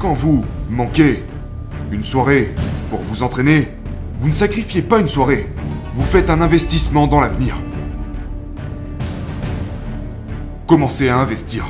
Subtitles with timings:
[0.00, 1.22] Quand vous manquez
[1.92, 2.54] une soirée
[2.88, 3.68] pour vous entraîner,
[4.18, 5.46] vous ne sacrifiez pas une soirée.
[5.94, 7.54] Vous faites un investissement dans l'avenir.
[10.66, 11.66] Commencez à investir.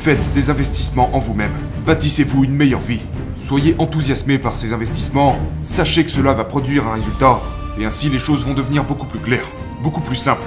[0.00, 1.52] Faites des investissements en vous-même.
[1.84, 3.02] Bâtissez-vous une meilleure vie.
[3.36, 5.38] Soyez enthousiasmé par ces investissements.
[5.60, 7.42] Sachez que cela va produire un résultat.
[7.78, 9.50] Et ainsi les choses vont devenir beaucoup plus claires,
[9.82, 10.40] beaucoup plus simples.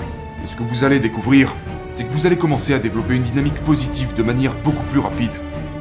[0.44, 1.54] Et ce que vous allez découvrir,
[1.92, 5.30] c'est que vous allez commencer à développer une dynamique positive de manière beaucoup plus rapide.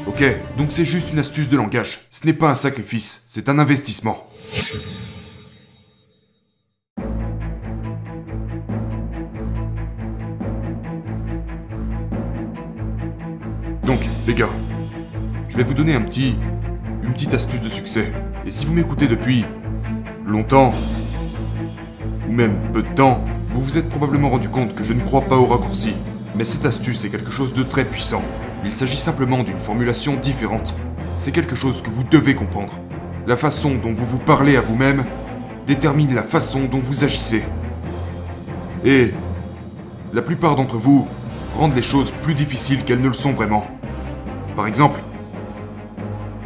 [0.06, 0.24] Ok
[0.56, 2.00] Donc c'est juste une astuce de langage.
[2.10, 4.26] Ce n'est pas un sacrifice, c'est un investissement.
[13.84, 14.48] Donc, les gars,
[15.48, 16.36] je vais vous donner un petit.
[17.02, 18.12] une petite astuce de succès.
[18.46, 19.44] Et si vous m'écoutez depuis.
[20.26, 20.72] longtemps.
[22.28, 25.22] ou même peu de temps, vous vous êtes probablement rendu compte que je ne crois
[25.22, 25.94] pas au raccourci.
[26.36, 28.22] Mais cette astuce est quelque chose de très puissant.
[28.64, 30.74] Il s'agit simplement d'une formulation différente.
[31.16, 32.74] C'est quelque chose que vous devez comprendre.
[33.26, 35.04] La façon dont vous vous parlez à vous-même
[35.66, 37.42] détermine la façon dont vous agissez.
[38.84, 39.12] Et
[40.12, 41.08] la plupart d'entre vous
[41.56, 43.66] rendent les choses plus difficiles qu'elles ne le sont vraiment.
[44.56, 45.00] Par exemple,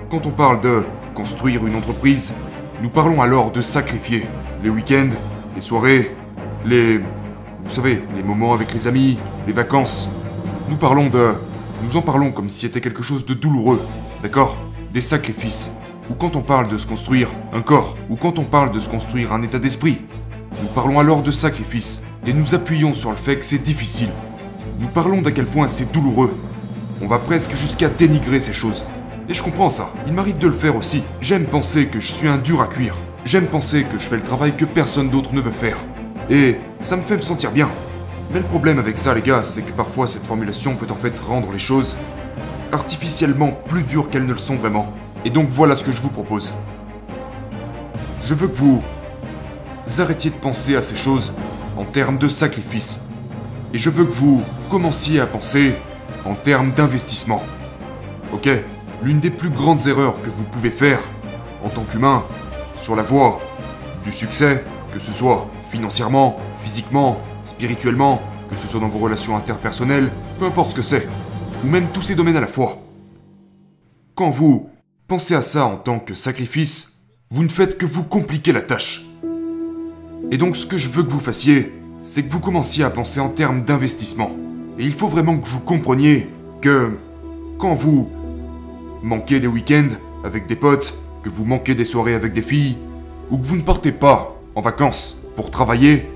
[0.09, 2.35] quand on parle de construire une entreprise,
[2.81, 4.29] nous parlons alors de sacrifier
[4.63, 5.11] les week-ends,
[5.55, 6.15] les soirées,
[6.65, 6.99] les...
[6.99, 10.09] Vous savez, les moments avec les amis, les vacances.
[10.69, 11.35] Nous parlons de...
[11.85, 13.79] Nous en parlons comme si c'était quelque chose de douloureux,
[14.23, 14.57] d'accord?
[14.95, 15.77] Des sacrifices.
[16.11, 18.89] Ou quand on parle de se construire un corps, ou quand on parle de se
[18.89, 20.01] construire un état d'esprit.
[20.63, 24.09] Nous parlons alors de sacrifice, et nous appuyons sur le fait que c'est difficile.
[24.81, 26.35] Nous parlons d'à quel point c'est douloureux.
[27.03, 28.87] On va presque jusqu'à dénigrer ces choses.
[29.29, 31.03] Et je comprends ça, il m'arrive de le faire aussi.
[31.21, 32.97] J'aime penser que je suis un dur à cuire.
[33.27, 35.77] J'aime penser que je fais le travail que personne d'autre ne veut faire.
[36.31, 37.69] Et ça me fait me sentir bien.
[38.35, 41.17] Mais le problème avec ça, les gars, c'est que parfois cette formulation peut en fait
[41.21, 41.97] rendre les choses
[42.73, 44.93] artificiellement plus dures qu'elles ne le sont vraiment.
[45.25, 46.53] Et donc voilà ce que je vous propose.
[48.25, 48.83] Je veux que vous
[49.99, 51.33] arrêtiez de penser à ces choses
[51.77, 53.05] en termes de sacrifice.
[53.73, 55.77] Et je veux que vous commenciez à penser
[56.25, 57.41] en termes d'investissement.
[58.33, 58.49] Ok?
[59.05, 60.99] L'une des plus grandes erreurs que vous pouvez faire
[61.65, 62.25] en tant qu'humain
[62.81, 63.41] sur la voie
[64.03, 68.21] du succès, que ce soit financièrement, physiquement, spirituellement,
[68.55, 71.07] que ce soit dans vos relations interpersonnelles, peu importe ce que c'est,
[71.65, 72.79] ou même tous ces domaines à la fois.
[74.15, 74.69] Quand vous
[75.09, 77.01] pensez à ça en tant que sacrifice,
[77.31, 79.07] vous ne faites que vous compliquer la tâche.
[80.31, 83.21] Et donc ce que je veux que vous fassiez, c'est que vous commenciez à penser
[83.21, 84.31] en termes d'investissement.
[84.79, 86.29] Et il faut vraiment que vous compreniez
[86.61, 86.97] que
[87.59, 88.09] quand vous
[89.03, 92.79] manquez des week-ends avec des potes, que vous manquez des soirées avec des filles,
[93.31, 96.09] ou que vous ne partez pas en vacances pour travailler,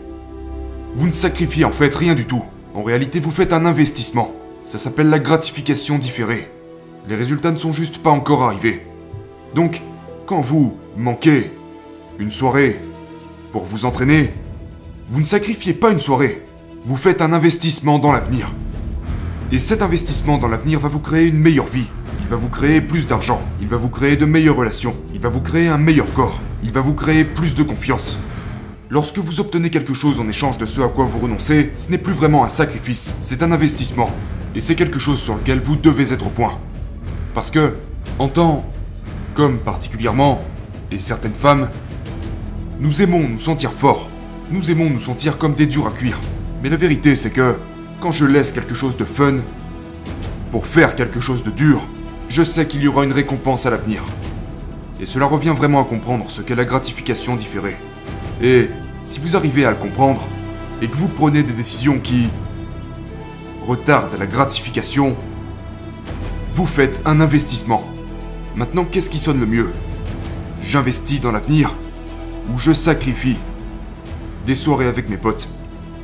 [0.99, 2.43] vous ne sacrifiez en fait rien du tout.
[2.75, 4.33] En réalité, vous faites un investissement.
[4.65, 6.51] Ça s'appelle la gratification différée.
[7.09, 8.85] Les résultats ne sont juste pas encore arrivés.
[9.55, 9.81] Donc,
[10.27, 11.53] quand vous manquez
[12.19, 12.81] une soirée
[13.53, 14.33] pour vous entraîner,
[15.09, 16.43] vous ne sacrifiez pas une soirée.
[16.85, 18.53] Vous faites un investissement dans l'avenir.
[19.53, 21.89] Et cet investissement dans l'avenir va vous créer une meilleure vie.
[22.23, 23.41] Il va vous créer plus d'argent.
[23.61, 24.97] Il va vous créer de meilleures relations.
[25.15, 26.41] Il va vous créer un meilleur corps.
[26.65, 28.19] Il va vous créer plus de confiance.
[28.91, 31.99] Lorsque vous obtenez quelque chose en échange de ce à quoi vous renoncez, ce n'est
[31.99, 34.09] plus vraiment un sacrifice, c'est un investissement.
[34.55, 36.59] Et c'est quelque chose sur lequel vous devez être au point.
[37.35, 37.75] Parce que,
[38.19, 38.65] en tant
[39.35, 40.41] comme particulièrement,
[40.91, 41.69] et certaines femmes,
[42.81, 44.09] nous aimons nous sentir forts.
[44.51, 46.19] Nous aimons nous sentir comme des durs à cuire.
[46.63, 47.57] Mais la vérité, c'est que,
[48.01, 49.41] quand je laisse quelque chose de fun,
[50.51, 51.83] pour faire quelque chose de dur,
[52.31, 54.03] je sais qu'il y aura une récompense à l'avenir.
[54.99, 57.77] Et cela revient vraiment à comprendre ce qu'est la gratification différée.
[58.41, 58.69] Et
[59.03, 60.27] si vous arrivez à le comprendre,
[60.83, 62.29] et que vous prenez des décisions qui
[63.67, 65.17] retardent la gratification,
[66.55, 67.85] vous faites un investissement.
[68.57, 69.71] Maintenant, qu'est-ce qui sonne le mieux?
[70.61, 71.75] J'investis dans l'avenir
[72.53, 73.37] ou je sacrifie
[74.47, 75.49] des soirées avec mes potes?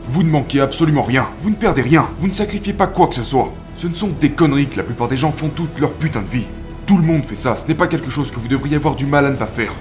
[0.08, 3.14] Vous ne manquez absolument rien, vous ne perdez rien, vous ne sacrifiez pas quoi que
[3.14, 3.52] ce soit.
[3.76, 6.22] Ce ne sont que des conneries que la plupart des gens font toute leur putain
[6.22, 6.46] de vie.
[6.86, 9.06] Tout le monde fait ça, ce n'est pas quelque chose que vous devriez avoir du
[9.06, 9.72] mal à ne pas faire.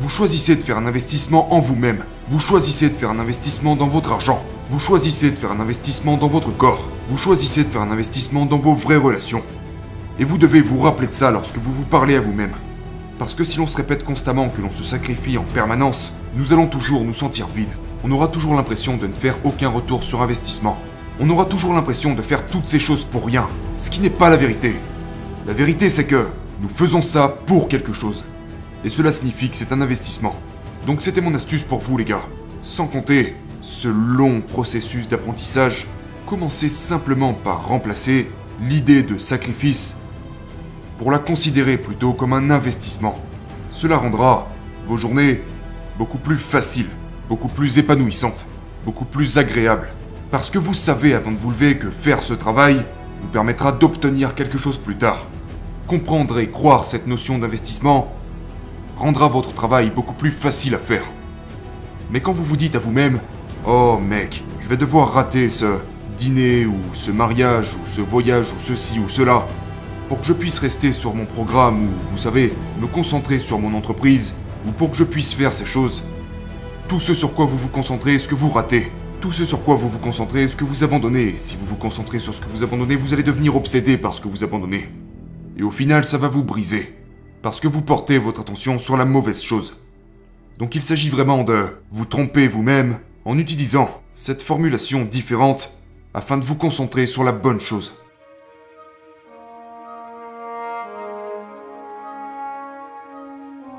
[0.00, 2.04] Vous choisissez de faire un investissement en vous-même.
[2.30, 4.42] Vous choisissez de faire un investissement dans votre argent.
[4.70, 6.88] Vous choisissez de faire un investissement dans votre corps.
[7.10, 9.42] Vous choisissez de faire un investissement dans vos vraies relations.
[10.18, 12.54] Et vous devez vous rappeler de ça lorsque vous vous parlez à vous-même.
[13.18, 16.66] Parce que si l'on se répète constamment que l'on se sacrifie en permanence, nous allons
[16.66, 17.76] toujours nous sentir vides.
[18.02, 20.78] On aura toujours l'impression de ne faire aucun retour sur investissement.
[21.20, 23.46] On aura toujours l'impression de faire toutes ces choses pour rien.
[23.76, 24.76] Ce qui n'est pas la vérité.
[25.46, 26.26] La vérité c'est que
[26.62, 28.24] nous faisons ça pour quelque chose.
[28.84, 30.34] Et cela signifie que c'est un investissement.
[30.86, 32.24] Donc c'était mon astuce pour vous les gars.
[32.62, 35.86] Sans compter ce long processus d'apprentissage,
[36.26, 38.30] commencez simplement par remplacer
[38.62, 39.96] l'idée de sacrifice
[40.98, 43.18] pour la considérer plutôt comme un investissement.
[43.70, 44.48] Cela rendra
[44.86, 45.42] vos journées
[45.98, 46.88] beaucoup plus faciles,
[47.28, 48.46] beaucoup plus épanouissantes,
[48.84, 49.88] beaucoup plus agréables.
[50.30, 52.84] Parce que vous savez avant de vous lever que faire ce travail
[53.18, 55.26] vous permettra d'obtenir quelque chose plus tard.
[55.86, 58.12] Comprendre et croire cette notion d'investissement
[59.00, 61.04] rendra votre travail beaucoup plus facile à faire.
[62.10, 63.18] Mais quand vous vous dites à vous-même
[63.66, 65.78] Oh mec, je vais devoir rater ce
[66.18, 69.46] dîner ou ce mariage ou ce voyage ou ceci ou cela
[70.08, 73.74] pour que je puisse rester sur mon programme ou, vous savez, me concentrer sur mon
[73.74, 74.34] entreprise
[74.66, 76.02] ou pour que je puisse faire ces choses.
[76.88, 78.90] Tout ce sur quoi vous vous concentrez est ce que vous ratez.
[79.20, 81.36] Tout ce sur quoi vous vous concentrez est ce que vous abandonnez.
[81.38, 84.20] Si vous vous concentrez sur ce que vous abandonnez, vous allez devenir obsédé par ce
[84.20, 84.88] que vous abandonnez.
[85.56, 86.99] Et au final, ça va vous briser.
[87.42, 89.76] Parce que vous portez votre attention sur la mauvaise chose.
[90.58, 95.72] Donc il s'agit vraiment de vous tromper vous-même en utilisant cette formulation différente
[96.12, 97.94] afin de vous concentrer sur la bonne chose.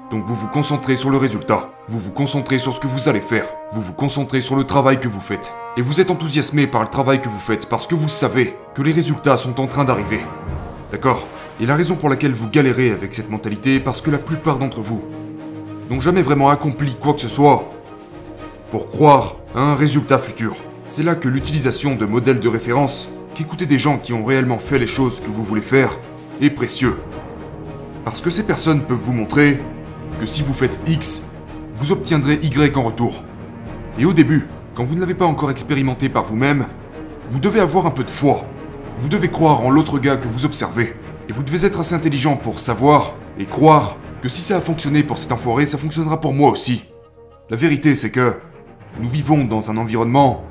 [0.10, 3.22] Donc vous vous concentrez sur le résultat, vous vous concentrez sur ce que vous allez
[3.22, 5.54] faire, vous vous concentrez sur le travail que vous faites.
[5.78, 8.82] Et vous êtes enthousiasmé par le travail que vous faites parce que vous savez que
[8.82, 10.20] les résultats sont en train d'arriver.
[10.92, 11.26] D'accord?
[11.62, 14.58] Et la raison pour laquelle vous galérez avec cette mentalité est parce que la plupart
[14.58, 15.04] d'entre vous
[15.92, 17.72] n'ont jamais vraiment accompli quoi que ce soit
[18.72, 20.56] pour croire à un résultat futur.
[20.86, 24.80] C'est là que l'utilisation de modèles de référence, qu'écouter des gens qui ont réellement fait
[24.80, 26.00] les choses que vous voulez faire,
[26.42, 26.98] est précieux.
[28.06, 29.60] Parce que ces personnes peuvent vous montrer
[30.20, 31.28] que si vous faites X,
[31.76, 33.24] vous obtiendrez Y en retour.
[34.00, 36.66] Et au début, quand vous ne l'avez pas encore expérimenté par vous-même,
[37.30, 38.46] vous devez avoir un peu de foi.
[38.98, 40.96] Vous devez croire en l'autre gars que vous observez.
[41.32, 45.02] Et vous devez être assez intelligent pour savoir et croire que si ça a fonctionné
[45.02, 46.84] pour cet enfoiré, ça fonctionnera pour moi aussi.
[47.50, 48.36] La vérité, c'est que
[49.00, 50.44] nous vivons dans un environnement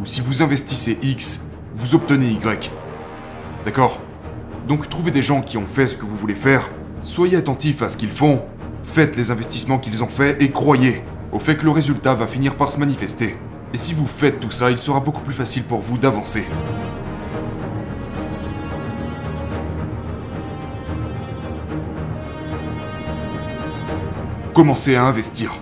[0.00, 1.42] où si vous investissez X,
[1.76, 2.72] vous obtenez Y.
[3.64, 4.00] D'accord?
[4.66, 6.68] Donc trouvez des gens qui ont fait ce que vous voulez faire,
[7.02, 8.42] soyez attentifs à ce qu'ils font
[8.82, 12.56] Faites les investissements qu'ils ont faits et croyez au fait que le résultat va finir
[12.56, 13.36] par se manifester.
[13.72, 16.42] Et si vous faites tout ça, il sera beaucoup plus facile pour vous d'avancer.
[24.54, 25.52] Commencez à investir.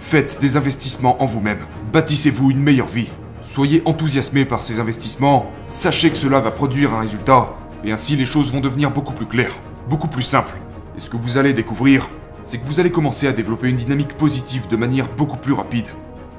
[0.00, 1.60] Faites des investissements en vous-même.
[1.92, 3.10] Bâtissez-vous une meilleure vie.
[3.44, 5.52] Soyez enthousiasmé par ces investissements.
[5.68, 7.54] Sachez que cela va produire un résultat.
[7.84, 9.54] Et ainsi les choses vont devenir beaucoup plus claires,
[9.88, 10.60] beaucoup plus simples.
[10.96, 12.10] Et ce que vous allez découvrir,
[12.42, 15.86] c'est que vous allez commencer à développer une dynamique positive de manière beaucoup plus rapide.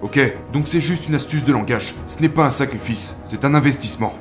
[0.02, 0.20] Ok?
[0.52, 4.14] Donc c'est juste une astuce de langage, ce n'est pas un sacrifice, c'est un investissement.